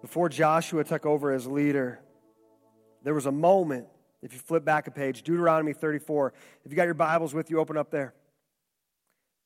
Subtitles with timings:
[0.00, 2.00] Before Joshua took over as leader,
[3.02, 3.86] there was a moment,
[4.22, 6.32] if you flip back a page, Deuteronomy 34.
[6.64, 8.14] If you got your Bibles with you, open up there.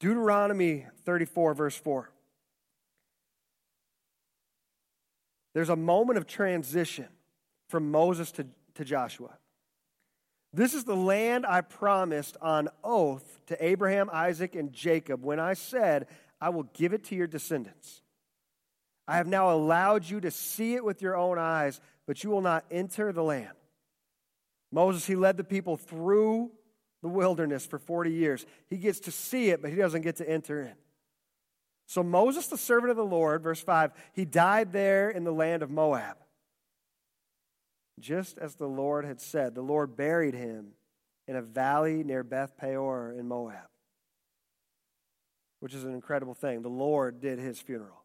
[0.01, 2.11] Deuteronomy 34, verse 4.
[5.54, 7.09] There's a moment of transition
[7.68, 9.39] from Moses to, to Joshua.
[10.52, 15.55] This is the land I promised on oath to Abraham, Isaac, and Jacob when I
[15.55, 16.07] said,
[16.41, 18.02] I will give it to your descendants.
[19.07, 22.41] I have now allowed you to see it with your own eyes, but you will
[22.41, 23.52] not enter the land.
[24.73, 26.51] Moses, he led the people through
[27.02, 28.46] the wilderness for 40 years.
[28.66, 30.74] He gets to see it, but he doesn't get to enter in.
[31.87, 35.62] So Moses, the servant of the Lord, verse 5, he died there in the land
[35.62, 36.16] of Moab.
[38.01, 40.73] Just as the Lord had said, the Lord buried him
[41.29, 43.68] in a valley near Beth Peor in Moab,
[45.60, 46.62] which is an incredible thing.
[46.62, 48.04] The Lord did his funeral.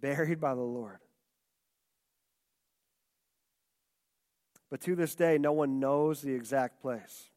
[0.00, 0.98] Buried by the Lord.
[4.70, 7.30] But to this day, no one knows the exact place.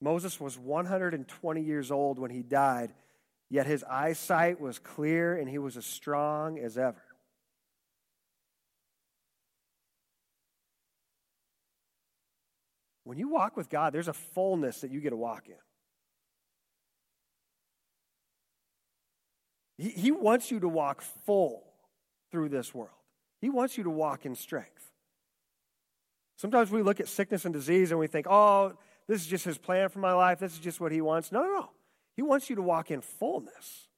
[0.00, 2.92] Moses was 120 years old when he died,
[3.48, 7.02] yet his eyesight was clear and he was as strong as ever.
[13.04, 15.54] When you walk with God, there's a fullness that you get to walk in.
[19.78, 21.64] He, he wants you to walk full
[22.30, 22.90] through this world,
[23.40, 24.90] He wants you to walk in strength.
[26.36, 28.74] Sometimes we look at sickness and disease and we think, oh,
[29.08, 30.38] this is just his plan for my life.
[30.38, 31.32] This is just what he wants.
[31.32, 31.70] No, no, no.
[32.14, 33.88] He wants you to walk in fullness.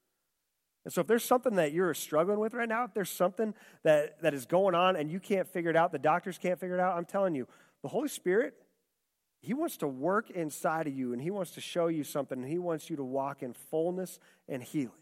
[0.84, 4.22] And so if there's something that you're struggling with right now, if there's something that,
[4.22, 6.80] that is going on and you can't figure it out, the doctors can't figure it
[6.80, 7.46] out, I'm telling you,
[7.82, 8.54] the Holy Spirit,
[9.40, 12.48] He wants to work inside of you and He wants to show you something and
[12.48, 14.92] He wants you to walk in fullness and healing.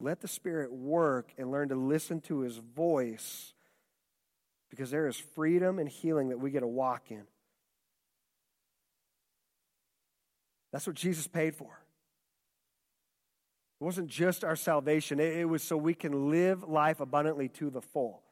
[0.00, 3.52] Let the Spirit work and learn to listen to His voice
[4.70, 7.24] because there is freedom and healing that we get to walk in.
[10.72, 11.80] That's what Jesus paid for.
[13.80, 17.80] It wasn't just our salvation, it, was so we can live life abundantly to the
[17.80, 18.22] full.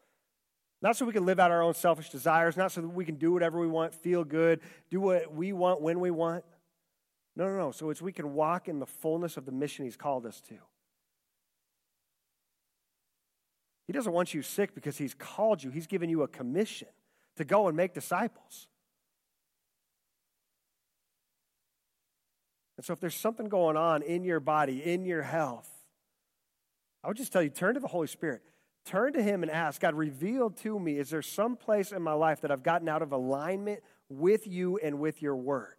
[0.83, 3.15] Not so we can live out our own selfish desires, not so that we can
[3.15, 4.61] do whatever we want, feel good,
[4.91, 6.45] do what we want when we want.
[7.37, 7.71] No, no, no.
[7.71, 10.57] So it's we can walk in the fullness of the mission He's called us to.
[13.87, 16.89] He doesn't want you sick because He's called you, He's given you a commission
[17.37, 18.67] to go and make disciples.
[22.77, 25.69] And so, if there's something going on in your body, in your health,
[27.03, 28.43] I would just tell you turn to the Holy Spirit.
[28.85, 32.13] Turn to Him and ask, God, reveal to me, is there some place in my
[32.13, 35.75] life that I've gotten out of alignment with you and with your word?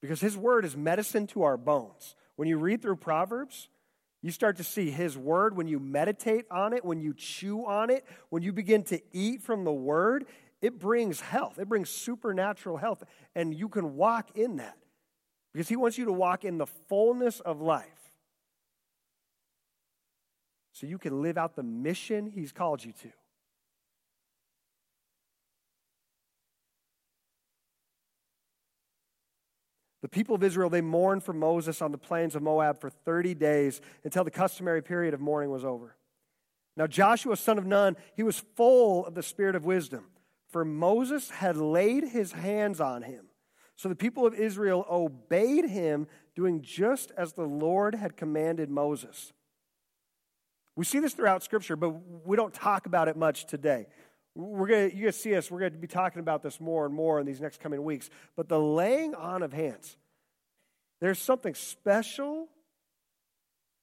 [0.00, 2.14] Because His word is medicine to our bones.
[2.36, 3.68] When you read through Proverbs,
[4.22, 7.90] you start to see His Word when you meditate on it, when you chew on
[7.90, 10.26] it, when you begin to eat from the Word,
[10.60, 11.58] it brings health.
[11.58, 13.04] It brings supernatural health.
[13.34, 14.76] And you can walk in that
[15.52, 17.86] because He wants you to walk in the fullness of life.
[20.72, 23.10] So you can live out the mission He's called you to.
[30.08, 33.34] The people of Israel, they mourned for Moses on the plains of Moab for 30
[33.34, 35.96] days until the customary period of mourning was over.
[36.78, 40.06] Now, Joshua, son of Nun, he was full of the spirit of wisdom,
[40.48, 43.26] for Moses had laid his hands on him.
[43.76, 49.34] So the people of Israel obeyed him, doing just as the Lord had commanded Moses.
[50.74, 51.90] We see this throughout Scripture, but
[52.24, 53.88] we don't talk about it much today.
[54.34, 56.86] We're going to, you guys see us, we're going to be talking about this more
[56.86, 58.08] and more in these next coming weeks.
[58.36, 59.96] But the laying on of hands,
[61.00, 62.48] there's something special.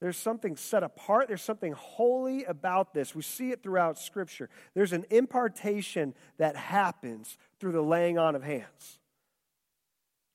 [0.01, 1.27] There's something set apart.
[1.27, 3.15] There's something holy about this.
[3.15, 4.49] We see it throughout Scripture.
[4.73, 8.99] There's an impartation that happens through the laying on of hands.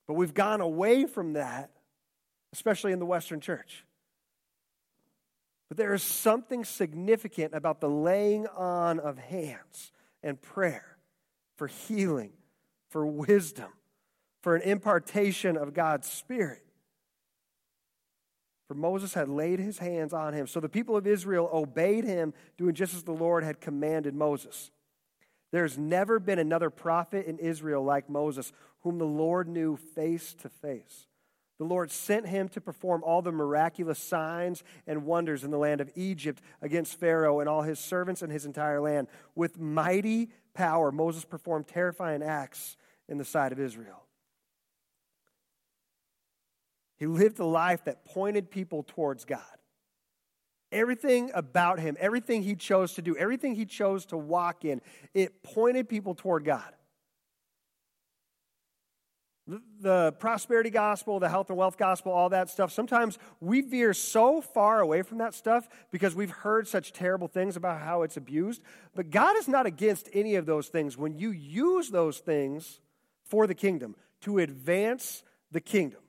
[0.07, 1.71] But we've gone away from that,
[2.53, 3.85] especially in the Western church.
[5.69, 10.97] But there is something significant about the laying on of hands and prayer,
[11.57, 12.33] for healing,
[12.89, 13.71] for wisdom,
[14.43, 16.65] for an impartation of God's Spirit.
[18.69, 20.47] For Moses had laid his hands on him.
[20.47, 24.71] So the people of Israel obeyed him, doing just as the Lord had commanded Moses.
[25.51, 28.53] There's never been another prophet in Israel like Moses,
[28.83, 31.09] whom the Lord knew face to face.
[31.61, 35.83] The Lord sent him to perform all the miraculous signs and wonders in the land
[35.83, 39.09] of Egypt against Pharaoh and all his servants and his entire land.
[39.35, 42.79] With mighty power, Moses performed terrifying acts
[43.11, 44.07] in the sight of Israel.
[46.97, 49.43] He lived a life that pointed people towards God.
[50.73, 54.81] Everything about him, everything he chose to do, everything he chose to walk in,
[55.13, 56.73] it pointed people toward God.
[59.81, 64.41] The, prosperity gospel, the health and wealth gospel, all that stuff, sometimes we veer so
[64.41, 68.63] far away from that stuff because we've heard such terrible things about how it's abused.
[68.95, 72.81] But God is not against any of those things when you use those things
[73.31, 76.01] for the kingdom, to advance the kingdom.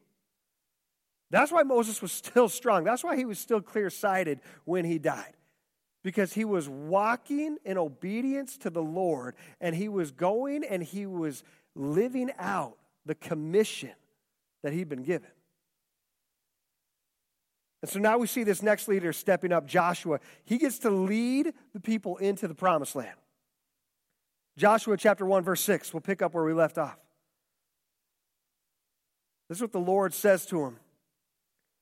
[1.30, 2.84] That's why Moses was still strong.
[2.84, 5.34] That's why he was still clear sighted when he died.
[6.04, 11.06] Because he was walking in obedience to the Lord, and he was going and he
[11.06, 11.44] was
[11.76, 13.92] living out the commission
[14.64, 15.30] that he'd been given.
[17.82, 20.20] And so now we see this next leader stepping up, Joshua.
[20.46, 23.18] He gets to lead the people into the promised land.
[24.58, 25.94] Joshua chapter 1, verse 6.
[25.94, 26.98] We'll pick up where we left off.
[29.50, 30.78] This is what the Lord says to him.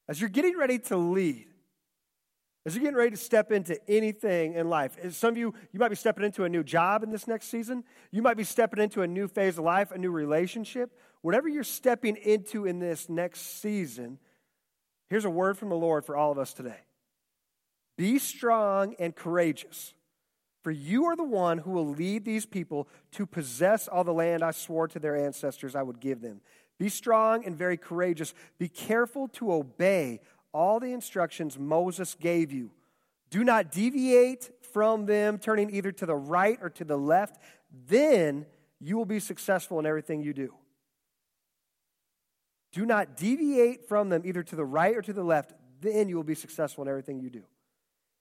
[0.07, 1.47] As you're getting ready to lead,
[2.65, 5.89] as you're getting ready to step into anything in life, some of you, you might
[5.89, 7.83] be stepping into a new job in this next season.
[8.11, 10.97] You might be stepping into a new phase of life, a new relationship.
[11.21, 14.19] Whatever you're stepping into in this next season,
[15.09, 16.79] here's a word from the Lord for all of us today
[17.97, 19.93] Be strong and courageous,
[20.63, 24.43] for you are the one who will lead these people to possess all the land
[24.43, 26.41] I swore to their ancestors I would give them.
[26.77, 28.33] Be strong and very courageous.
[28.57, 30.21] Be careful to obey
[30.53, 32.71] all the instructions Moses gave you.
[33.29, 37.37] Do not deviate from them, turning either to the right or to the left.
[37.87, 38.45] Then
[38.79, 40.53] you will be successful in everything you do.
[42.71, 45.53] Do not deviate from them either to the right or to the left.
[45.81, 47.43] Then you will be successful in everything you do.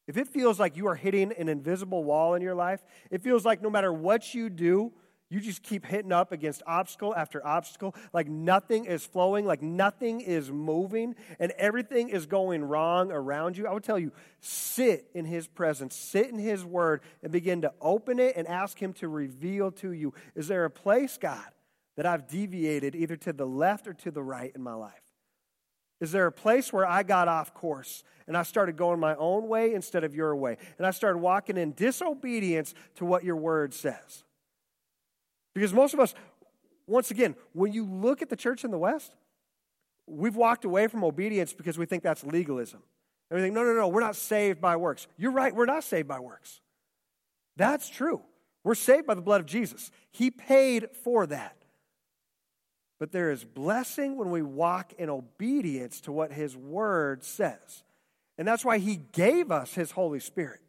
[0.06, 3.44] If it feels like you are hitting an invisible wall in your life, it feels
[3.44, 4.92] like no matter what you do,
[5.30, 10.22] you just keep hitting up against obstacle after obstacle, like nothing is flowing, like nothing
[10.22, 13.66] is moving, and everything is going wrong around you.
[13.66, 17.74] I would tell you, sit in His presence, sit in His Word, and begin to
[17.78, 21.44] open it and ask Him to reveal to you is there a place, God,
[21.98, 24.92] that I've deviated either to the left or to the right in my life?
[26.00, 29.48] Is there a place where I got off course and I started going my own
[29.48, 30.58] way instead of your way?
[30.78, 34.22] And I started walking in disobedience to what your word says?
[35.56, 36.14] Because most of us,
[36.86, 39.16] once again, when you look at the church in the West,
[40.06, 42.80] we've walked away from obedience because we think that's legalism.
[43.28, 45.08] And we think, no, no, no, we're not saved by works.
[45.16, 46.60] You're right, we're not saved by works.
[47.56, 48.22] That's true.
[48.62, 49.90] We're saved by the blood of Jesus.
[50.12, 51.57] He paid for that.
[52.98, 57.84] But there is blessing when we walk in obedience to what His Word says.
[58.36, 60.60] And that's why He gave us His Holy Spirit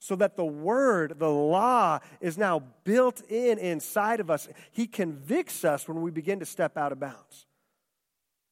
[0.00, 4.48] so that the word, the law, is now built in inside of us.
[4.70, 7.46] He convicts us when we begin to step out of bounds.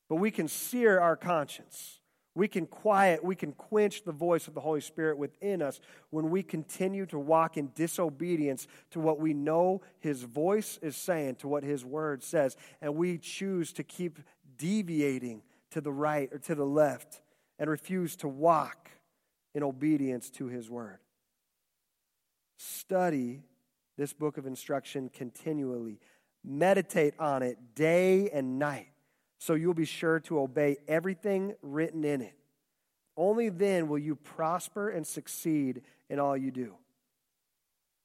[0.08, 2.00] But we can sear our conscience.
[2.36, 5.80] We can quiet, we can quench the voice of the Holy Spirit within us
[6.10, 11.36] when we continue to walk in disobedience to what we know His voice is saying,
[11.36, 14.18] to what His word says, and we choose to keep
[14.58, 15.40] deviating
[15.70, 17.22] to the right or to the left
[17.58, 18.90] and refuse to walk
[19.54, 20.98] in obedience to His word.
[22.58, 23.44] Study
[23.96, 26.00] this book of instruction continually.
[26.44, 28.88] Meditate on it day and night
[29.38, 32.34] so you'll be sure to obey everything written in it.
[33.16, 36.74] Only then will you prosper and succeed in all you do.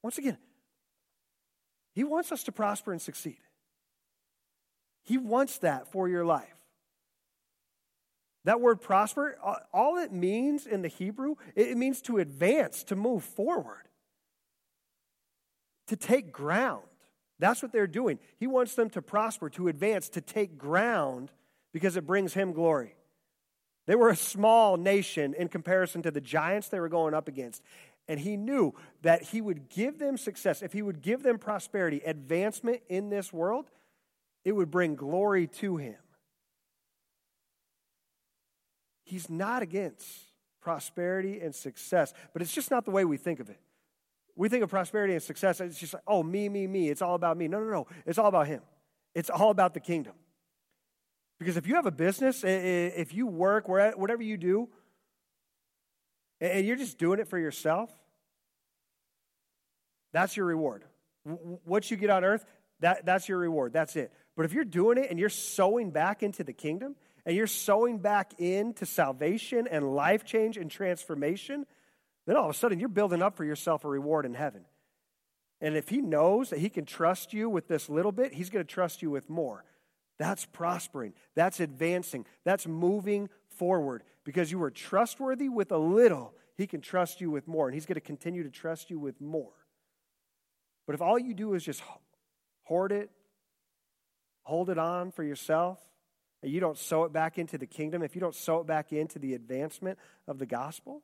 [0.02, 0.38] Once again,
[1.94, 3.38] He wants us to prosper and succeed.
[5.04, 6.56] He wants that for your life.
[8.46, 9.38] That word prosper,
[9.74, 13.88] all it means in the Hebrew, it means to advance, to move forward
[15.92, 16.86] to take ground.
[17.42, 18.20] That's what they're doing.
[18.38, 21.32] He wants them to prosper, to advance, to take ground
[21.74, 22.96] because it brings him glory.
[23.88, 27.64] They were a small nation in comparison to the giants they were going up against.
[28.08, 32.02] And he knew that he would give them success, if he would give them prosperity,
[32.06, 33.72] advancement in this world,
[34.46, 35.98] it would bring glory to him.
[39.04, 40.08] He's not against
[40.62, 43.60] prosperity and success, but it's just not the way we think of it.
[44.42, 46.90] We think of prosperity and success, it's just like, oh, me, me, me.
[46.90, 47.48] It's all about me.
[47.48, 47.88] No, no, no.
[48.08, 48.62] It's all about Him.
[49.14, 50.14] It's all about the kingdom.
[51.38, 54.68] Because if you have a business, if you work, whatever you do,
[56.40, 57.92] and you're just doing it for yourself,
[60.12, 60.86] that's your reward.
[61.64, 62.44] What you get on earth,
[62.80, 63.74] that, that's your reward.
[63.74, 64.12] That's it.
[64.36, 66.96] But if you're doing it and you're sowing back into the kingdom,
[67.28, 71.68] and you're sowing back into salvation and life change and transformation,
[72.26, 74.66] then all of a sudden you're building up for yourself a reward in heaven.
[75.60, 78.66] And if he knows that he can trust you with this little bit, he's going
[78.66, 79.64] to trust you with more.
[80.18, 81.14] That's prospering.
[81.36, 82.26] That's advancing.
[82.44, 86.34] That's moving forward because you were trustworthy with a little.
[86.58, 89.20] He can trust you with more, and He's going to continue to trust you with
[89.20, 89.54] more.
[90.86, 91.82] But if all you do is just
[92.64, 93.10] hoard it,
[94.44, 95.80] hold it on for yourself,
[96.44, 98.92] and you don't sow it back into the kingdom, if you don't sow it back
[98.94, 99.98] into the advancement
[100.28, 101.02] of the gospel,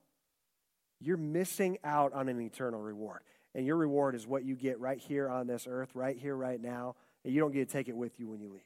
[0.99, 3.21] you're missing out on an eternal reward.
[3.55, 6.61] And your reward is what you get right here on this earth, right here, right
[6.61, 8.61] now, and you don't get to take it with you when you leave.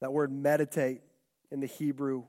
[0.00, 1.02] That word meditate
[1.50, 2.24] in the Hebrew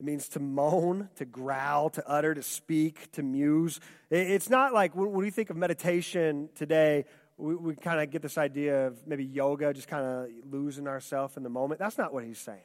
[0.00, 3.80] it means to moan, to growl, to utter, to speak, to muse.
[4.10, 7.04] It's not like when we think of meditation today,
[7.36, 11.36] we, we kind of get this idea of maybe yoga, just kind of losing ourselves
[11.36, 11.80] in the moment.
[11.80, 12.62] That's not what he's saying.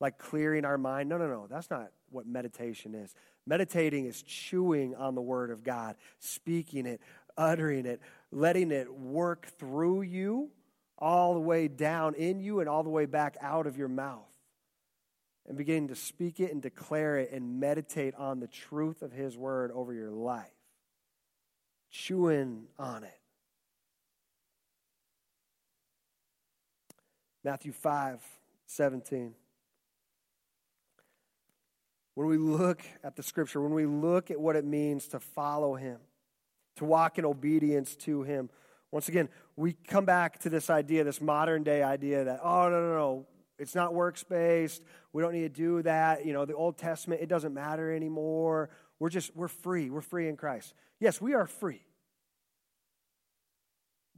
[0.00, 1.08] Like clearing our mind.
[1.08, 1.46] No, no, no.
[1.48, 3.14] That's not what meditation is.
[3.46, 7.00] Meditating is chewing on the word of God, speaking it,
[7.36, 10.50] uttering it, letting it work through you,
[10.98, 14.28] all the way down in you, and all the way back out of your mouth
[15.48, 19.36] and beginning to speak it and declare it and meditate on the truth of His
[19.36, 20.46] word over your life.
[21.90, 23.17] Chewing on it.
[27.48, 28.20] Matthew 5
[28.66, 29.32] 17.
[32.14, 35.74] When we look at the scripture, when we look at what it means to follow
[35.74, 35.96] Him,
[36.76, 38.50] to walk in obedience to Him,
[38.90, 42.82] once again, we come back to this idea, this modern day idea that, oh, no,
[42.82, 43.26] no, no,
[43.58, 44.82] it's not works based.
[45.14, 46.26] We don't need to do that.
[46.26, 48.68] You know, the Old Testament, it doesn't matter anymore.
[48.98, 49.88] We're just, we're free.
[49.88, 50.74] We're free in Christ.
[51.00, 51.80] Yes, we are free.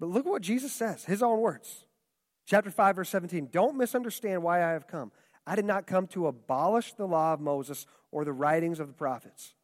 [0.00, 1.84] But look at what Jesus says, his own words.
[2.50, 3.50] Chapter 5, verse 17.
[3.52, 5.12] Don't misunderstand why I have come.
[5.46, 8.92] I did not come to abolish the law of Moses or the writings of the
[8.92, 9.54] prophets.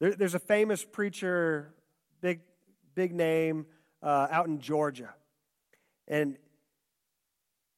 [0.00, 1.72] There, there's a famous preacher,
[2.20, 2.40] big,
[2.94, 3.64] big name,
[4.02, 5.14] uh, out in Georgia.
[6.08, 6.36] And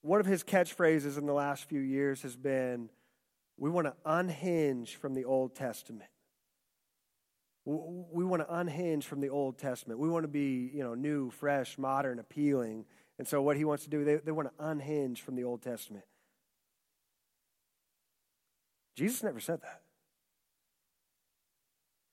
[0.03, 2.91] one of his catchphrases in the last few years has been
[3.57, 6.11] we want to unhinge from the Old Testament.
[7.65, 10.01] We want to unhinge from the Old Testament.
[10.01, 12.85] We want to be, you know, new, fresh, modern, appealing.
[13.19, 15.63] And so what he wants to do, they, they want to unhinge from the Old
[15.63, 16.05] Testament.
[18.97, 19.81] Jesus never said that.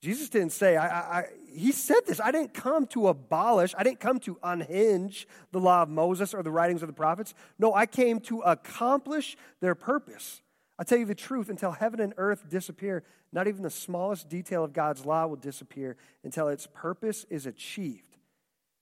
[0.02, 2.20] Jesus didn't say, I, I, he said this.
[2.20, 6.42] I didn't come to abolish, I didn't come to unhinge the law of Moses or
[6.42, 7.36] the writings of the prophets.
[7.60, 10.42] No, I came to accomplish their purpose.
[10.80, 14.64] I tell you the truth, until heaven and earth disappear, not even the smallest detail
[14.64, 18.11] of God's law will disappear until its purpose is achieved.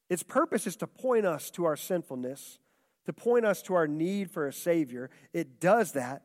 [0.10, 2.58] Its purpose is to point us to our sinfulness,
[3.06, 5.10] to point us to our need for a Savior.
[5.34, 6.24] It does that,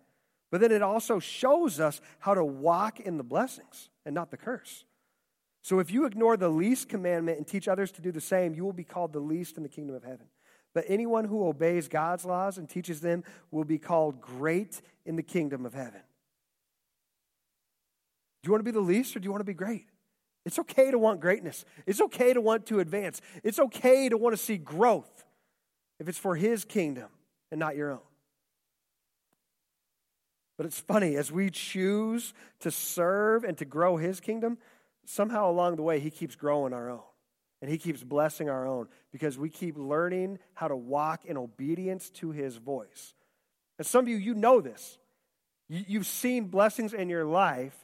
[0.50, 4.37] but then it also shows us how to walk in the blessings and not the
[4.37, 4.85] curse.
[5.62, 8.64] So if you ignore the least commandment and teach others to do the same, you
[8.64, 10.26] will be called the least in the kingdom of heaven.
[10.75, 15.23] But anyone who obeys God's laws and teaches them will be called great in the
[15.23, 16.03] kingdom of heaven.
[18.43, 19.87] Do you want to be the least or do you want to be great?
[20.45, 21.65] It's okay to want greatness.
[21.87, 23.21] It's okay to want to advance.
[23.43, 25.25] It's okay to want to see growth
[25.99, 27.09] if it's for His kingdom
[27.51, 28.01] and not your own.
[30.57, 34.59] But it's funny, as we choose to serve and to grow his kingdom,
[35.05, 37.03] somehow along the way, he keeps growing our own.
[37.61, 42.11] And he keeps blessing our own because we keep learning how to walk in obedience
[42.11, 43.15] to his voice.
[43.79, 44.99] And some of you, you know this.
[45.69, 47.75] You've seen blessings in your life,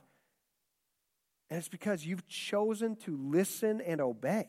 [1.51, 4.49] and it's because you've chosen to listen and obey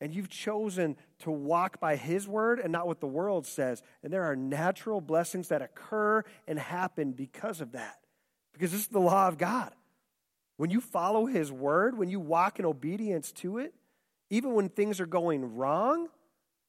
[0.00, 3.82] and you've chosen to walk by His word and not what the world says.
[4.02, 7.98] And there are natural blessings that occur and happen because of that,
[8.52, 9.72] because this is the law of God.
[10.58, 13.74] When you follow His word, when you walk in obedience to it,
[14.28, 16.08] even when things are going wrong,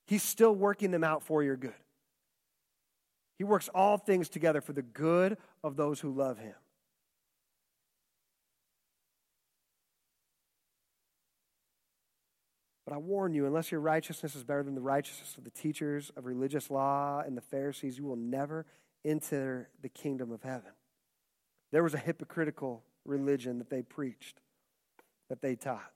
[0.05, 1.73] He's still working them out for your good.
[3.37, 6.55] He works all things together for the good of those who love Him.
[12.87, 16.09] But I warn you, unless your righteousness is better than the righteousness of the teachers
[16.15, 18.65] of religious law and the Pharisees, you will never
[19.03, 20.71] enter the kingdom of heaven.
[21.73, 24.39] There was a hypocritical religion that they preached,
[25.27, 25.91] that they taught.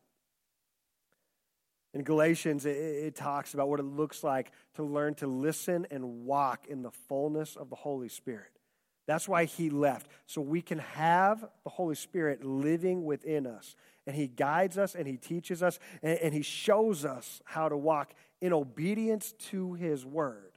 [1.93, 6.25] In Galatians, it, it, talks about what it looks like to learn to listen and
[6.25, 8.60] walk in the fullness of the Holy Spirit.
[9.08, 13.75] That's why he left, so we can have the Holy Spirit living within us
[14.08, 17.77] and He guides us and He teaches us and, and He shows us how to
[17.77, 20.53] walk in obedience to His word.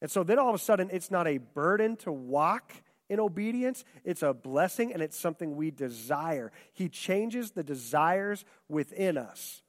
[0.00, 2.72] And so then all of a sudden, it's not a burden to walk
[3.10, 6.52] in obedience, it's a blessing and it's something we desire.
[6.74, 9.62] He changes the desires within us.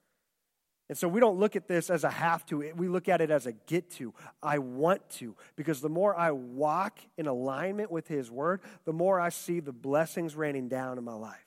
[0.89, 3.29] And so we don't look at this as a have to, we look at it
[3.29, 4.11] as a get to.
[4.41, 5.35] I want to.
[5.55, 9.71] Because the more I walk in alignment with His Word, the more I see the
[9.71, 11.45] blessings raining down in my life.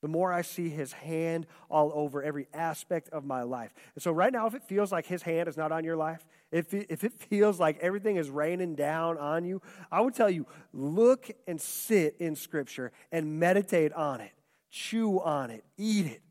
[0.00, 3.72] The more I see His hand all over every aspect of my life.
[3.94, 6.26] And so, right now, if it feels like His hand is not on your life,
[6.50, 9.62] if it, if it feels like everything is raining down on you,
[9.92, 14.32] I would tell you look and sit in Scripture and meditate on it,
[14.70, 16.22] chew on it, eat it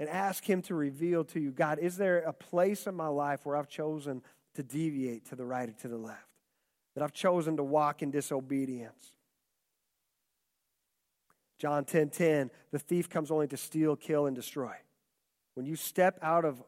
[0.00, 3.44] and ask Him to reveal to you God, is there a place in my life
[3.44, 4.22] where I've chosen
[4.54, 6.26] to deviate to the right or to the left?
[6.94, 9.12] That I've chosen to walk in disobedience?
[11.58, 14.74] John 10 10, the thief comes only to steal, kill, and destroy.
[15.54, 16.62] When you step out of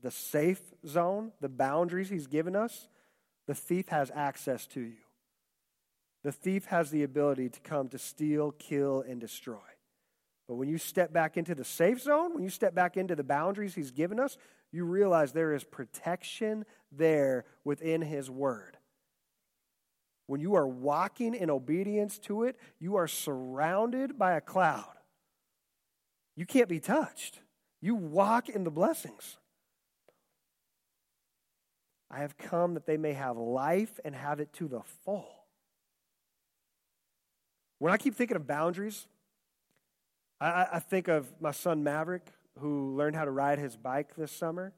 [0.00, 2.86] the safe zone, the boundaries he's given us,
[3.48, 5.02] the thief has access to you.
[6.22, 9.56] The thief has the ability to come to steal, kill, and destroy.
[10.48, 13.22] But when you step back into the safe zone, when you step back into the
[13.22, 14.38] boundaries He's given us,
[14.72, 18.78] you realize there is protection there within His Word.
[20.26, 24.84] When you are walking in obedience to it, you are surrounded by a cloud.
[26.34, 27.40] You can't be touched.
[27.80, 29.36] You walk in the blessings.
[32.10, 35.28] I have come that they may have life and have it to the full.
[37.78, 39.06] When I keep thinking of boundaries,
[40.40, 42.26] I, I think of my son Maverick,
[42.58, 44.72] who learned how to ride his bike this summer.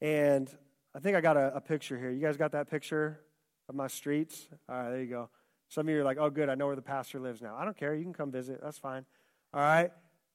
[0.00, 0.50] And
[0.94, 2.10] I think I got a, a, picture here.
[2.10, 3.20] You guys got that picture
[3.68, 4.48] of my streets?
[4.68, 5.30] All right, there you go.
[5.68, 7.56] Some of you are like, oh, good, I know where the pastor lives now.
[7.56, 7.94] I don't care.
[7.94, 8.60] You can come visit.
[8.62, 9.06] That's fine.
[9.54, 9.90] All right.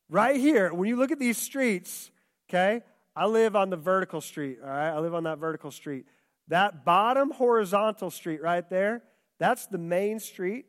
[0.10, 2.10] Right here, when you look at these streets,
[2.50, 2.82] okay,
[3.16, 4.60] I live on the vertical street.
[4.64, 4.90] All right.
[4.90, 6.06] I live on that vertical street.
[6.48, 9.04] That bottom horizontal street right there,
[9.38, 10.66] that's the main street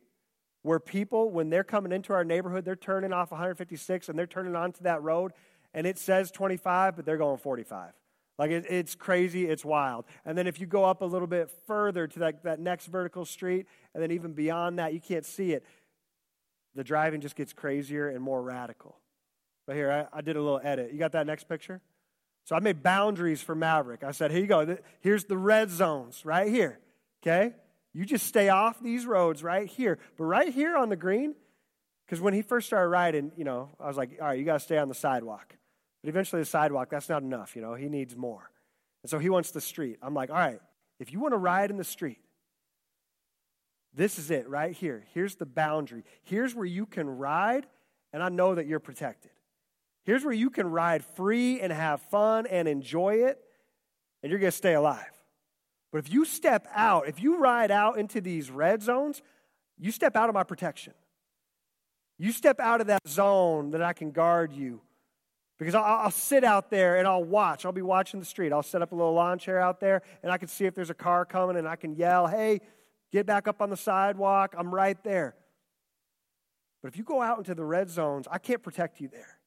[0.69, 4.55] where people, when they're coming into our neighborhood, they're turning off 156 and they're turning
[4.55, 5.33] onto that road,
[5.73, 7.95] and it says 25, but they're going 45.
[8.39, 10.05] Like it, it's crazy, it's wild.
[10.27, 13.25] And then if you go up a little bit further to that, that next vertical
[13.25, 15.65] street, and then even beyond that, you can't see it.
[16.75, 18.99] The driving just gets crazier and more radical.
[19.67, 20.93] But here, I, I did a little edit.
[20.93, 21.81] You got that next picture?
[22.45, 24.05] So I made boundaries for Maverick.
[24.05, 24.77] I said, here you go.
[25.01, 26.79] Here's the red zones right here.
[27.23, 27.55] Okay?
[27.95, 29.99] You just stay off these roads right here.
[30.17, 31.35] But right here on the green,
[32.07, 34.55] because when he first started riding, you know, I was like, all right, you got
[34.55, 35.57] to stay on the sidewalk.
[36.03, 38.51] But eventually, the sidewalk, that's not enough, you know, he needs more.
[39.03, 39.99] And so he wants the street.
[40.03, 40.61] I'm like, all right,
[41.01, 42.21] if you want to ride in the street,
[43.95, 45.05] this is it right here.
[45.13, 46.05] Here's the boundary.
[46.23, 47.67] Here's where you can ride,
[48.13, 49.33] and I know that you're protected.
[50.05, 53.39] Here's where you can ride free and have fun and enjoy it,
[54.23, 55.18] and you're going to stay alive.
[55.91, 59.23] But if you step out, if you ride out into these red zones,
[59.79, 60.93] you step out of my protection.
[62.19, 64.81] You step out of that zone that I can guard you.
[65.59, 67.65] Because I'll, I'll, sit out there and I'll watch.
[67.65, 68.53] I'll be watching the street.
[68.53, 70.91] I'll set up a little lawn chair out there and I can see if there's
[70.91, 72.61] a car coming and I can yell, hey,
[73.11, 74.55] get back up on the sidewalk.
[74.57, 75.35] I'm right there.
[76.81, 79.39] But if you go out into the red zones, I can't protect you there.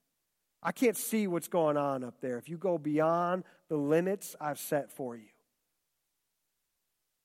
[0.62, 4.60] I can't see what's going on up there if you go beyond the limits I've
[4.60, 5.31] set for you.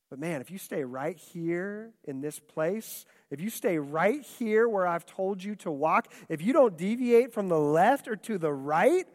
[0.08, 4.68] But man, if you stay right here in this place, if you stay right here
[4.68, 8.38] where I've told you to walk, if you don't deviate from the left or to
[8.38, 9.06] the right,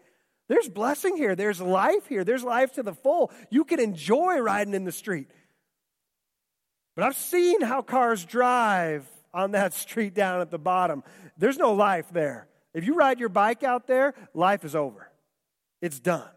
[0.50, 1.34] there's blessing here.
[1.34, 2.26] There's life here.
[2.26, 3.32] There's life to the full.
[3.50, 5.30] You can enjoy riding in the street.
[6.94, 11.04] But I've seen how cars drive on that street down at the bottom.
[11.38, 12.48] There's no life there.
[12.74, 15.10] If you ride your bike out there, life is over.
[15.82, 16.28] It's done.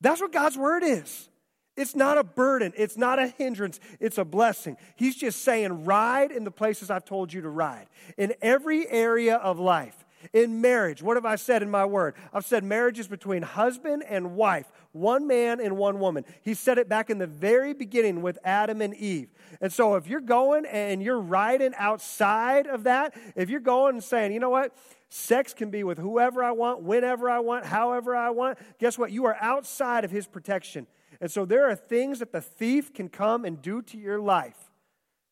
[0.00, 1.28] That's what God's word is.
[1.76, 2.72] It's not a burden.
[2.76, 3.80] It's not a hindrance.
[4.00, 4.76] It's a blessing.
[4.96, 7.86] He's just saying, ride in the places I've told you to ride.
[8.16, 10.04] In every area of life.
[10.32, 12.14] In marriage, what have I said in my word?
[12.32, 16.24] I've said marriage is between husband and wife, one man and one woman.
[16.42, 19.28] He said it back in the very beginning with Adam and Eve.
[19.60, 24.04] And so if you're going and you're riding outside of that, if you're going and
[24.04, 24.74] saying, you know what?
[25.10, 28.58] Sex can be with whoever I want, whenever I want, however I want.
[28.78, 29.12] Guess what?
[29.12, 30.86] You are outside of his protection.
[31.24, 34.70] And so there are things that the thief can come and do to your life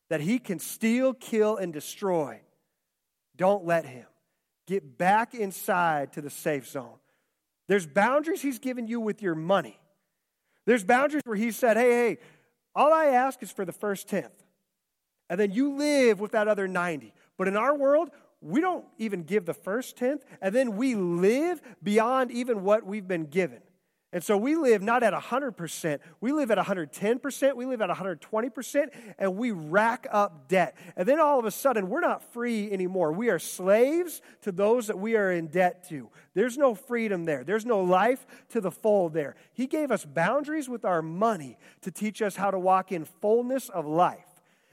[0.09, 2.41] that he can steal, kill, and destroy.
[3.35, 4.07] Don't let him.
[4.65, 6.97] Get back inside to the safe zone.
[7.67, 9.79] There's boundaries he's given you with your money.
[10.65, 12.17] There's boundaries where he said, hey, hey,
[12.73, 14.33] all I ask is for the first tenth.
[15.29, 17.13] And then you live with that other 90.
[17.37, 18.09] But in our world,
[18.41, 23.07] we don't even give the first tenth, and then we live beyond even what we've
[23.07, 23.61] been given.
[24.13, 28.87] And so we live not at 100%, we live at 110%, we live at 120%,
[29.17, 30.77] and we rack up debt.
[30.95, 33.11] And then all of a sudden, we're not free anymore.
[33.11, 36.09] We are slaves to those that we are in debt to.
[36.35, 39.35] There's no freedom there, there's no life to the full there.
[39.51, 43.67] He gave us boundaries with our money to teach us how to walk in fullness
[43.69, 44.27] of life.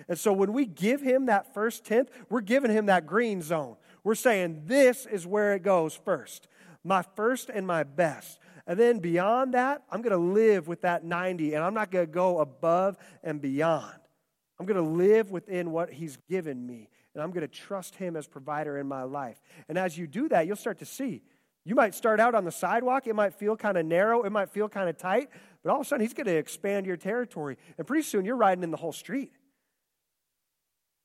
[0.06, 3.76] And so when we give him that first tenth, we're giving him that green zone.
[4.04, 6.46] We're saying, This is where it goes first.
[6.84, 8.38] My first and my best.
[8.70, 12.06] And then beyond that, I'm going to live with that 90 and I'm not going
[12.06, 13.98] to go above and beyond.
[14.60, 18.14] I'm going to live within what He's given me and I'm going to trust Him
[18.14, 19.40] as provider in my life.
[19.68, 21.24] And as you do that, you'll start to see.
[21.64, 24.50] You might start out on the sidewalk, it might feel kind of narrow, it might
[24.50, 25.30] feel kind of tight,
[25.64, 27.56] but all of a sudden He's going to expand your territory.
[27.76, 29.32] And pretty soon you're riding in the whole street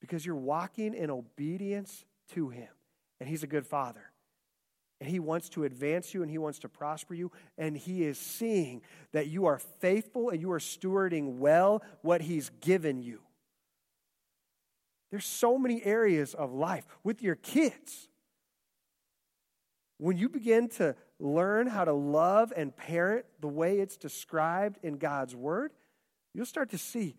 [0.01, 2.69] because you're walking in obedience to Him.
[3.19, 4.11] And He's a good Father.
[5.01, 7.31] And He wants to advance you and He wants to prosper you.
[7.57, 8.81] And He is seeing
[9.11, 13.21] that you are faithful and you are stewarding well what He's given you.
[15.11, 18.09] There's so many areas of life with your kids.
[19.97, 24.97] When you begin to learn how to love and parent the way it's described in
[24.97, 25.71] God's Word,
[26.33, 27.15] you'll start to see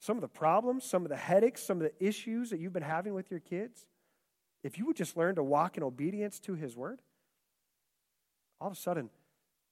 [0.00, 2.82] some of the problems, some of the headaches, some of the issues that you've been
[2.82, 3.86] having with your kids
[4.62, 7.00] if you would just learn to walk in obedience to His word,
[8.60, 9.10] all of a sudden,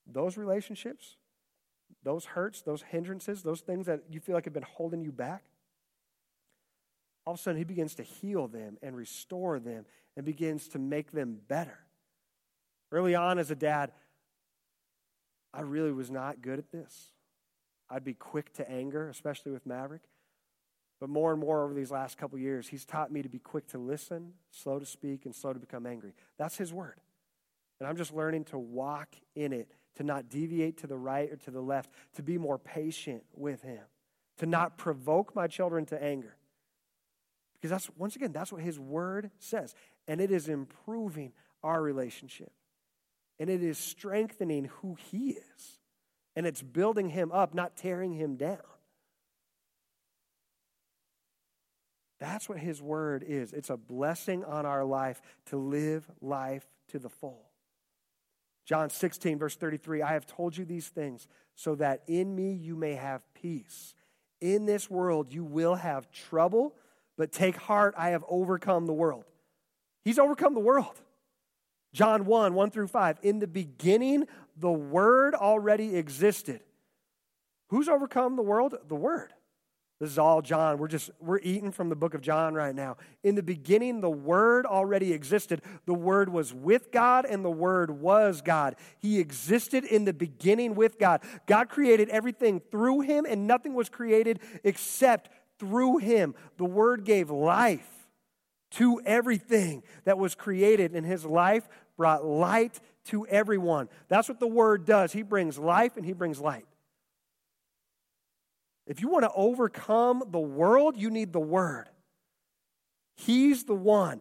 [0.07, 1.17] those relationships,
[2.03, 5.45] those hurts, those hindrances, those things that you feel like have been holding you back,
[7.25, 10.79] all of a sudden He begins to heal them and restore them and begins to
[10.79, 11.79] make them better.
[12.93, 13.91] Early on as a dad,
[15.53, 17.13] I really was not good at this.
[17.91, 20.03] I'd be quick to anger, especially with Maverick.
[20.99, 23.67] But more and more over these last couple years, he's taught me to be quick
[23.69, 26.15] to listen, slow to speak, and slow to become angry.
[26.39, 27.01] That's his word.
[27.79, 31.37] And I'm just learning to walk in it, to not deviate to the right or
[31.37, 33.83] to the left, to be more patient with him,
[34.39, 36.37] to not provoke my children to anger.
[37.55, 39.75] Because that's, once again, that's what his word says.
[40.09, 41.33] And it is improving
[41.63, 42.53] our relationship.
[43.39, 45.79] And it is strengthening who he is.
[46.35, 48.61] And it's building him up, not tearing him down.
[52.19, 53.53] That's what His Word is.
[53.53, 57.43] It's a blessing on our life to live life to the full.
[58.65, 62.75] John 16, verse 33 I have told you these things so that in me you
[62.75, 63.95] may have peace.
[64.41, 66.75] In this world you will have trouble,
[67.17, 69.25] but take heart, I have overcome the world.
[70.05, 71.01] He's overcome the world.
[71.93, 73.19] John 1, 1 through 5.
[73.23, 74.27] In the beginning,
[74.57, 76.61] the Word already existed.
[77.69, 78.75] Who's overcome the world?
[78.87, 79.33] The Word.
[79.99, 80.77] This is all John.
[80.77, 82.99] We're just we're eating from the book of John right now.
[83.25, 85.63] In the beginning the word already existed.
[85.87, 88.77] The word was with God and the word was God.
[88.99, 91.23] He existed in the beginning with God.
[91.47, 96.35] God created everything through him and nothing was created except through him.
[96.59, 97.89] The word gave life
[98.73, 103.89] to everything that was created and his life brought light to everyone.
[104.09, 105.13] That's what the word does.
[105.13, 106.67] He brings life and he brings light.
[108.87, 111.89] If you want to overcome the world, you need the Word.
[113.17, 114.21] He's the one.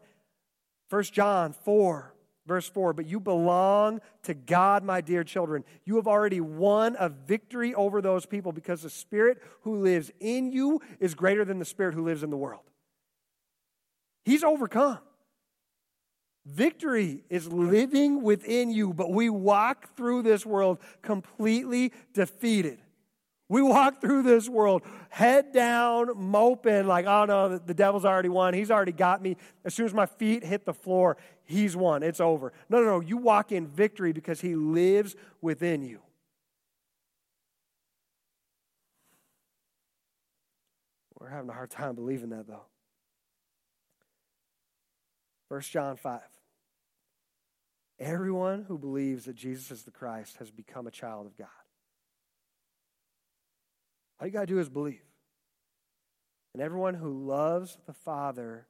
[0.89, 2.13] 1 John 4,
[2.47, 5.63] verse 4 But you belong to God, my dear children.
[5.83, 10.51] You have already won a victory over those people because the Spirit who lives in
[10.51, 12.63] you is greater than the Spirit who lives in the world.
[14.23, 14.99] He's overcome.
[16.45, 22.79] Victory is living within you, but we walk through this world completely defeated.
[23.47, 28.53] We walk through this world head down, moping, like, oh no, the devil's already won.
[28.55, 29.37] He's already got me.
[29.63, 32.01] As soon as my feet hit the floor, he's won.
[32.01, 32.53] It's over.
[32.69, 32.99] No, no, no.
[33.01, 35.99] You walk in victory because he lives within you.
[41.19, 42.65] We're having a hard time believing that, though.
[45.49, 46.19] 1 John 5.
[47.99, 51.47] Everyone who believes that Jesus is the Christ has become a child of God.
[54.19, 55.01] All you got to do is believe.
[56.53, 58.67] And everyone who loves the Father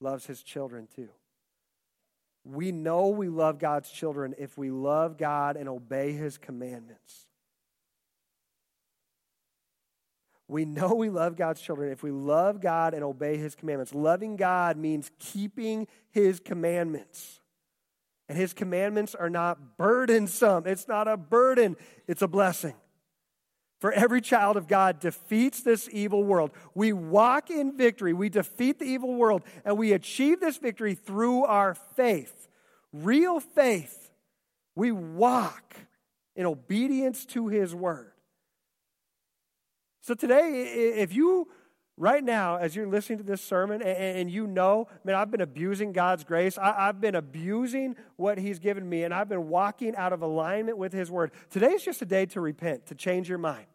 [0.00, 1.10] loves his children too.
[2.44, 7.26] We know we love God's children if we love God and obey his commandments.
[10.48, 13.92] We know we love God's children if we love God and obey his commandments.
[13.92, 17.40] Loving God means keeping his commandments.
[18.28, 20.66] And his commandments are not burdensome.
[20.66, 22.74] It's not a burden, it's a blessing
[23.78, 26.50] for every child of God defeats this evil world.
[26.74, 28.12] We walk in victory.
[28.12, 32.48] We defeat the evil world, and we achieve this victory through our faith.
[32.92, 34.10] Real faith.
[34.74, 35.76] We walk
[36.34, 38.12] in obedience to his word.
[40.00, 40.62] So today,
[40.98, 41.48] if you
[41.96, 45.92] right now, as you're listening to this sermon and, you know, man, I've been abusing
[45.92, 50.12] God's grace, I, have been abusing what He's given me, and I've been walking out
[50.12, 51.32] of alignment with His Word.
[51.50, 53.66] Today's just a day to repent, to change your mind.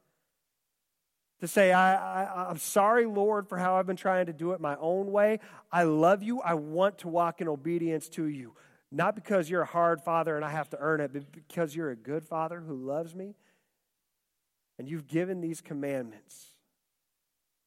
[1.39, 4.61] To say, I, I, I'm sorry, Lord, for how I've been trying to do it
[4.61, 5.39] my own way.
[5.71, 6.39] I love you.
[6.41, 8.53] I want to walk in obedience to you.
[8.91, 11.89] Not because you're a hard father and I have to earn it, but because you're
[11.89, 13.33] a good father who loves me.
[14.77, 16.50] And you've given these commandments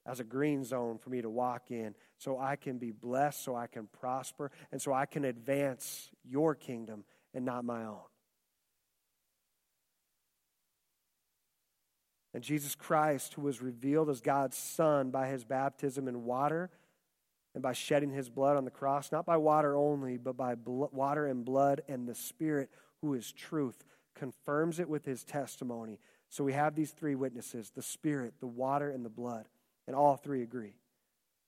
[0.06, 3.56] as a green zone for me to walk in so I can be blessed, so
[3.56, 7.98] I can prosper, and so I can advance your kingdom and not my own.
[12.34, 16.68] And Jesus Christ, who was revealed as God's Son by his baptism in water
[17.54, 21.26] and by shedding his blood on the cross, not by water only, but by water
[21.26, 23.84] and blood and the Spirit, who is truth,
[24.16, 26.00] confirms it with his testimony.
[26.28, 29.46] So we have these three witnesses the Spirit, the water, and the blood.
[29.86, 30.74] And all three agree.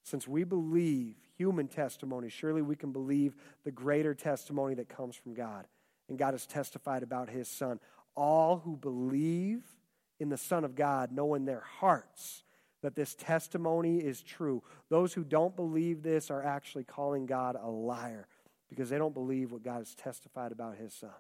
[0.03, 5.35] Since we believe human testimony, surely we can believe the greater testimony that comes from
[5.35, 5.67] God.
[6.09, 7.81] And God has testified about his Son.
[8.15, 9.63] All who believe
[10.21, 12.45] in the Son of God know in their hearts
[12.83, 14.63] that this testimony is true.
[14.91, 18.29] Those who don't believe this are actually calling God a liar
[18.69, 21.11] because they don't believe what God has testified about his Son.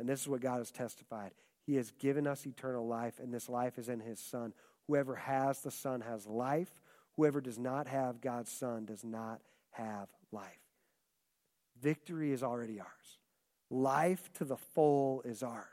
[0.00, 1.30] And this is what God has testified.
[1.66, 4.52] He has given us eternal life, and this life is in his Son.
[4.88, 6.80] Whoever has the Son has life.
[7.16, 10.60] Whoever does not have God's Son does not have life.
[11.80, 13.18] Victory is already ours.
[13.70, 15.64] Life to the full is ours.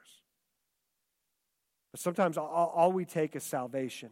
[1.92, 4.12] But sometimes all, all we take is salvation.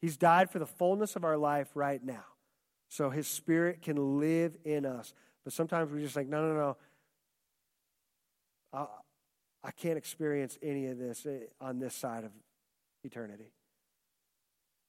[0.00, 2.24] He's died for the fullness of our life right now.
[2.88, 5.14] So his spirit can live in us.
[5.44, 6.76] But sometimes we're just like, no, no, no.
[8.72, 8.86] I,
[9.62, 12.32] I can't experience any of this eh, on this side of
[13.04, 13.52] eternity.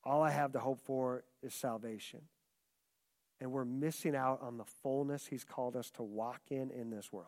[0.03, 2.21] All I have to hope for is salvation.
[3.41, 7.11] And we're missing out on the fullness He's called us to walk in in this
[7.11, 7.27] world.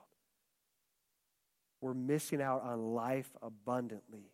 [1.82, 4.32] We're missing out on life abundantly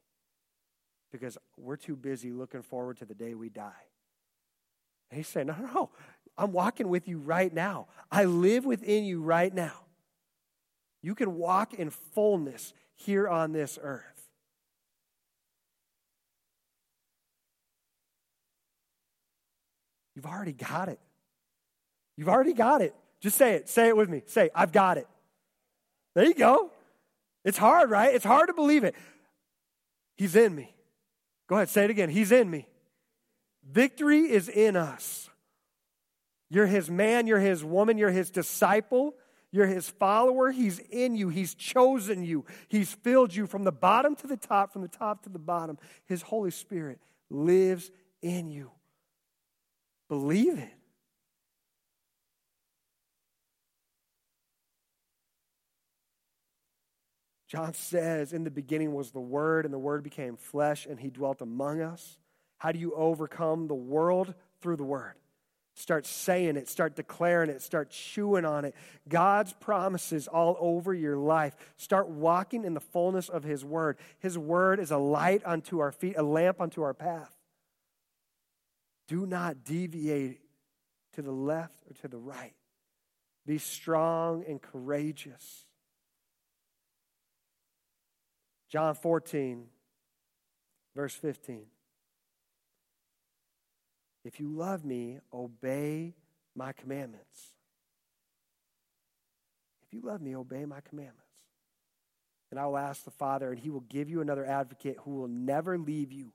[1.11, 3.71] because we're too busy looking forward to the day we die.
[5.09, 5.89] And He's saying, No, no, no.
[6.37, 7.87] I'm walking with you right now.
[8.11, 9.85] I live within you right now.
[11.01, 14.12] You can walk in fullness here on this earth.
[20.23, 20.99] You've already got it.
[22.15, 22.95] You've already got it.
[23.19, 23.67] Just say it.
[23.67, 24.23] Say it with me.
[24.25, 25.07] Say, I've got it.
[26.15, 26.71] There you go.
[27.43, 28.15] It's hard, right?
[28.15, 28.95] It's hard to believe it.
[30.15, 30.73] He's in me.
[31.47, 32.09] Go ahead, say it again.
[32.09, 32.67] He's in me.
[33.69, 35.29] Victory is in us.
[36.49, 39.15] You're his man, you're his woman, you're his disciple,
[39.51, 40.51] you're his follower.
[40.51, 44.71] He's in you, he's chosen you, he's filled you from the bottom to the top,
[44.71, 45.77] from the top to the bottom.
[46.05, 48.71] His Holy Spirit lives in you.
[50.13, 50.69] Believe it.
[57.47, 61.09] John says, In the beginning was the Word, and the Word became flesh, and he
[61.09, 62.19] dwelt among us.
[62.59, 64.35] How do you overcome the world?
[64.61, 65.15] Through the Word.
[65.73, 68.75] Start saying it, start declaring it, start chewing on it.
[69.09, 71.55] God's promises all over your life.
[71.75, 73.97] Start walking in the fullness of His Word.
[74.19, 77.32] His Word is a light unto our feet, a lamp unto our path.
[79.07, 80.39] Do not deviate
[81.13, 82.53] to the left or to the right.
[83.45, 85.65] Be strong and courageous.
[88.69, 89.65] John 14,
[90.95, 91.65] verse 15.
[94.23, 96.15] If you love me, obey
[96.55, 97.53] my commandments.
[99.85, 101.19] If you love me, obey my commandments.
[102.49, 105.27] And I will ask the Father, and he will give you another advocate who will
[105.27, 106.31] never leave you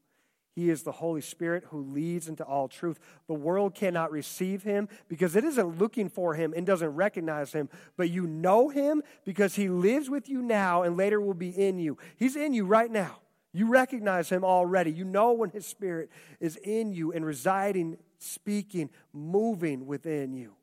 [0.59, 2.99] he is the Holy Spirit who leads into all truth.
[3.29, 7.69] The world cannot receive him because it isn't looking for him and doesn't recognize him,
[7.97, 11.79] but you know him because he lives with you now and later will be in
[11.79, 11.97] you.
[12.17, 13.21] He's in you right now.
[13.53, 14.91] You recognize him already.
[14.91, 20.55] You know when his spirit is in you and residing, speaking, moving within you.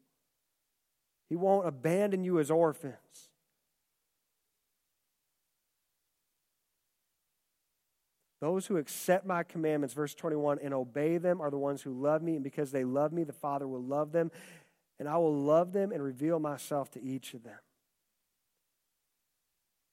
[1.29, 3.29] He won't abandon you as orphans.
[8.45, 12.21] Those who accept my commandments, verse 21, and obey them are the ones who love
[12.21, 12.35] me.
[12.35, 14.29] And because they love me, the Father will love them.
[14.99, 17.57] And I will love them and reveal myself to each of them.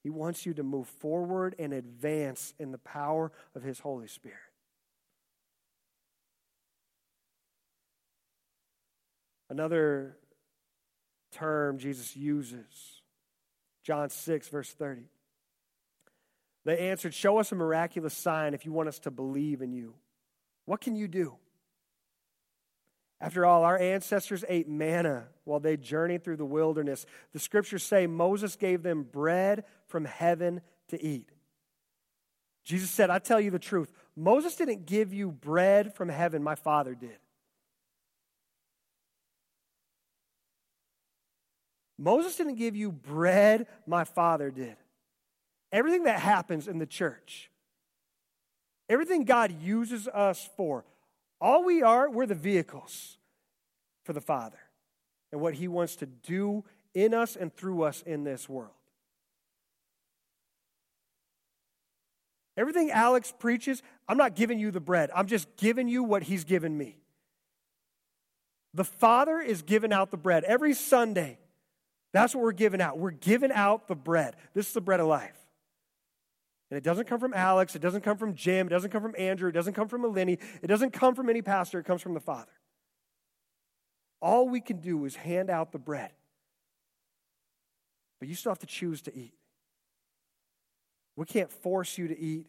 [0.03, 4.37] He wants you to move forward and advance in the power of His Holy Spirit.
[9.49, 10.15] Another
[11.31, 13.01] term Jesus uses,
[13.83, 15.05] John 6, verse 30.
[16.65, 19.95] They answered, Show us a miraculous sign if you want us to believe in you.
[20.65, 21.35] What can you do?
[23.19, 27.05] After all, our ancestors ate manna while they journeyed through the wilderness.
[27.31, 31.29] The scriptures say Moses gave them bread from heaven to eat.
[32.65, 33.91] Jesus said, I tell you the truth.
[34.15, 37.17] Moses didn't give you bread from heaven, my Father did.
[41.97, 44.75] Moses didn't give you bread, my Father did.
[45.73, 47.51] Everything that happens in the church,
[48.87, 50.85] everything God uses us for,
[51.41, 53.17] all we are, we're the vehicles
[54.05, 54.59] for the Father
[55.31, 58.71] and what He wants to do in us and through us in this world.
[62.55, 65.09] Everything Alex preaches, I'm not giving you the bread.
[65.15, 66.97] I'm just giving you what he's given me.
[68.75, 71.39] The Father is giving out the bread every Sunday.
[72.11, 72.99] That's what we're giving out.
[72.99, 74.35] We're giving out the bread.
[74.53, 75.42] This is the bread of life.
[76.73, 77.75] And it doesn't come from Alex.
[77.75, 78.65] It doesn't come from Jim.
[78.65, 79.47] It doesn't come from Andrew.
[79.47, 80.39] It doesn't come from Eleni.
[80.63, 81.77] It doesn't come from any pastor.
[81.77, 82.51] It comes from the Father.
[84.23, 86.09] All we can do is hand out the bread.
[88.19, 89.35] But you still have to choose to eat.
[91.15, 92.47] We can't force you to eat.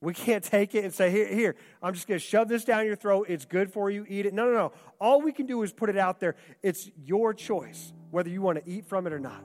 [0.00, 2.86] We can't take it and say, here, here, I'm just going to shove this down
[2.86, 3.26] your throat.
[3.28, 4.06] It's good for you.
[4.08, 4.32] Eat it.
[4.32, 4.72] No, no, no.
[5.00, 6.36] All we can do is put it out there.
[6.62, 9.42] It's your choice whether you want to eat from it or not,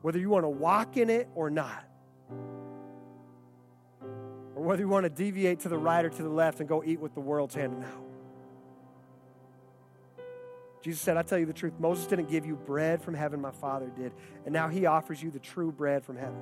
[0.00, 1.84] whether you want to walk in it or not,
[4.60, 6.84] or whether you want to deviate to the right or to the left and go
[6.84, 8.04] eat what the world's handing out.
[10.82, 13.52] Jesus said, I tell you the truth, Moses didn't give you bread from heaven, my
[13.52, 14.12] Father did.
[14.44, 16.38] And now he offers you the true bread from heaven.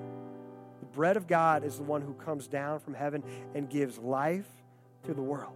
[0.81, 3.23] The bread of God is the one who comes down from heaven
[3.55, 4.49] and gives life
[5.05, 5.55] to the world.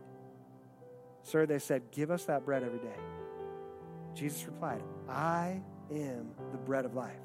[1.25, 3.01] Sir, they said, Give us that bread every day.
[4.15, 7.19] Jesus replied, I am the bread of life.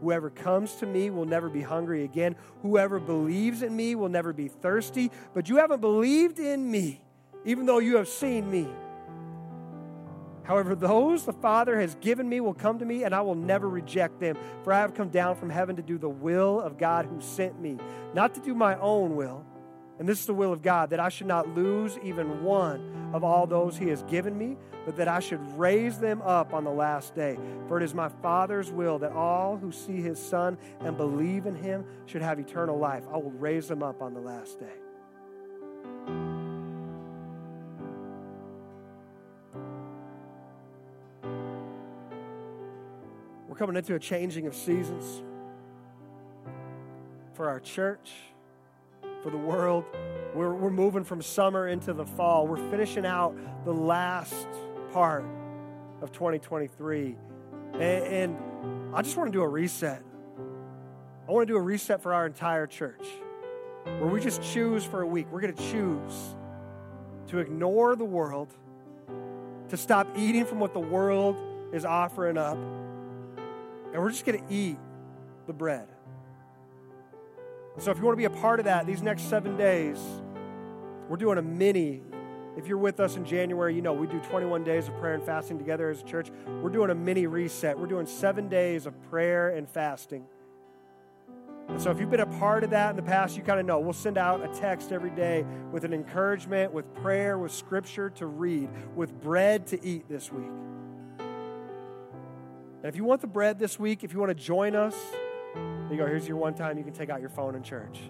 [0.00, 2.36] Whoever comes to me will never be hungry again.
[2.62, 5.10] Whoever believes in me will never be thirsty.
[5.34, 7.00] But you haven't believed in me,
[7.44, 8.68] even though you have seen me.
[10.44, 13.68] However, those the Father has given me will come to me, and I will never
[13.68, 14.38] reject them.
[14.62, 17.60] For I have come down from heaven to do the will of God who sent
[17.60, 17.76] me,
[18.14, 19.44] not to do my own will.
[19.98, 23.24] And this is the will of God, that I should not lose even one of
[23.24, 26.70] all those he has given me, but that I should raise them up on the
[26.70, 27.36] last day.
[27.66, 31.56] For it is my Father's will that all who see his Son and believe in
[31.56, 33.04] him should have eternal life.
[33.12, 34.66] I will raise them up on the last day.
[43.48, 45.22] We're coming into a changing of seasons
[47.34, 48.12] for our church,
[49.22, 49.84] for the world.
[50.34, 52.46] We're, we're moving from summer into the fall.
[52.46, 54.48] We're finishing out the last
[54.92, 55.24] part
[56.00, 57.16] of 2023.
[57.74, 58.38] And, and
[58.94, 60.02] I just want to do a reset.
[61.28, 63.06] I want to do a reset for our entire church
[63.84, 65.26] where we just choose for a week.
[65.30, 66.36] We're going to choose
[67.28, 68.54] to ignore the world,
[69.68, 71.36] to stop eating from what the world
[71.72, 72.58] is offering up
[73.92, 74.78] and we're just going to eat
[75.46, 75.88] the bread.
[77.78, 80.00] And so, if you want to be a part of that, these next seven days,
[81.08, 82.02] we're doing a mini.
[82.56, 85.22] If you're with us in January, you know we do 21 days of prayer and
[85.22, 86.32] fasting together as a church.
[86.60, 87.78] We're doing a mini reset.
[87.78, 90.24] We're doing seven days of prayer and fasting.
[91.68, 93.66] And so, if you've been a part of that in the past, you kind of
[93.66, 93.78] know.
[93.78, 98.26] We'll send out a text every day with an encouragement, with prayer, with scripture to
[98.26, 100.50] read, with bread to eat this week.
[101.20, 104.96] And if you want the bread this week, if you want to join us,
[105.90, 108.00] you go, here's your one time you can take out your phone in church.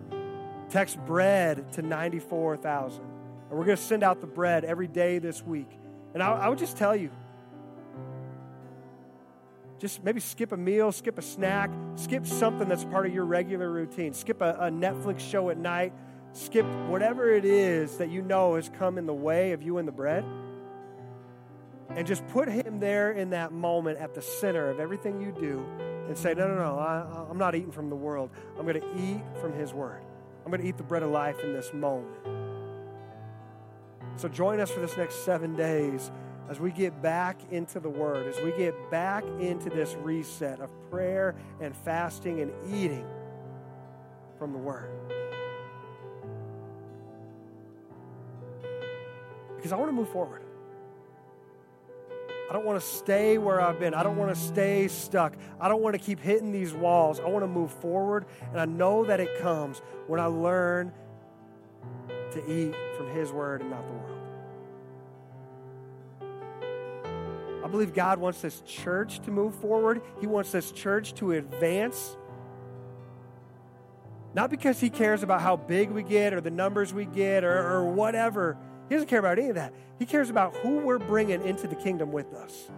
[0.71, 3.03] Text bread to 94,000.
[3.03, 5.71] And we're going to send out the bread every day this week.
[6.15, 7.11] And I, I would just tell you,
[9.79, 13.71] just maybe skip a meal, skip a snack, skip something that's part of your regular
[13.71, 14.13] routine.
[14.13, 15.93] Skip a, a, Netflix show at night,
[16.33, 19.87] skip whatever it is that you know has come in the way of you and
[19.87, 20.25] the bread
[21.91, 25.65] and just put him there in that moment at the center of everything you do
[26.09, 28.31] and say, No, no, no, I, am not eating from the world.
[28.59, 30.03] I'm going to eat from his word.
[30.45, 32.17] I'm going to eat the bread of life in this moment.
[34.17, 36.11] So join us for this next seven days
[36.49, 40.71] as we get back into the word, as we get back into this reset of
[40.91, 43.07] prayer and fasting and eating
[44.39, 44.91] from the word.
[49.57, 50.43] Because I want to move forward.
[52.49, 53.93] I don't want to stay where I've been.
[53.93, 55.35] I don't want to stay stuck.
[55.61, 57.21] I don't want to keep hitting these walls.
[57.21, 60.93] I want to move forward, and I know that it comes when I learn
[62.33, 64.19] to eat from His Word and not the world.
[67.69, 70.01] I believe God wants this church to move forward.
[70.21, 72.17] He wants this church to advance.
[74.33, 77.59] Not because he cares about how big we get or the numbers we get or,
[77.59, 78.57] or whatever.
[78.89, 79.73] He doesn't care about any of that.
[79.99, 82.71] He cares about who we're bringing into the kingdom with us.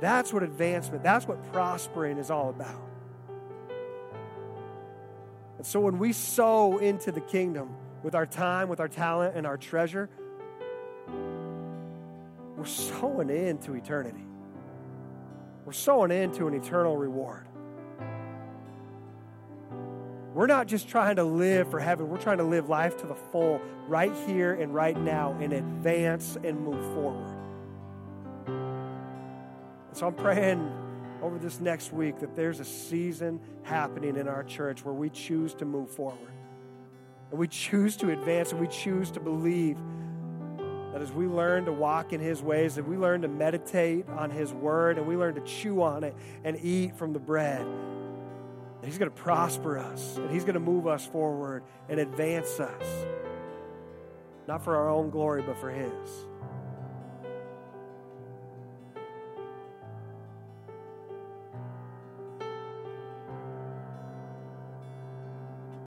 [0.00, 2.80] That's what advancement, that's what prospering is all about.
[5.58, 9.46] And so when we sow into the kingdom with our time, with our talent, and
[9.46, 10.10] our treasure,
[12.56, 14.24] we're sowing into eternity.
[15.64, 17.46] We're sowing into an eternal reward.
[20.34, 23.14] We're not just trying to live for heaven, we're trying to live life to the
[23.14, 27.32] full right here and right now and advance and move forward.
[28.48, 30.72] And so I'm praying
[31.22, 35.54] over this next week that there's a season happening in our church where we choose
[35.54, 36.32] to move forward.
[37.30, 39.78] And we choose to advance and we choose to believe
[40.92, 44.30] that as we learn to walk in His ways, that we learn to meditate on
[44.30, 47.64] His word and we learn to chew on it and eat from the bread,
[48.84, 52.60] that He's going to prosper us and He's going to move us forward and advance
[52.60, 53.06] us.
[54.46, 56.26] Not for our own glory, but for His.